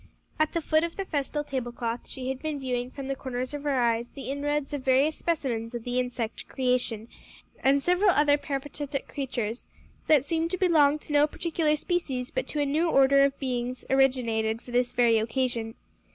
[0.39, 3.61] At the foot of the festal tablecloth, she had been viewing from the corners of
[3.65, 7.07] her eyes the inroads of various specimens of the insect creation
[7.59, 9.67] and several other peripatetic creatures
[10.07, 13.85] that seemed to belong to no particular species but to a new order of beings
[13.91, 15.75] originated for this very occasion.